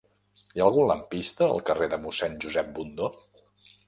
[0.45, 3.11] Hi ha algun lampista al carrer de Mossèn Josep Bundó?